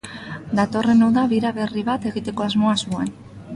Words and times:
Datorren 0.59 1.03
udan 1.09 1.29
bira 1.35 1.53
berri 1.59 1.85
bat 1.91 2.09
egiteko 2.13 2.47
asmoa 2.49 2.75
zuen. 2.89 3.15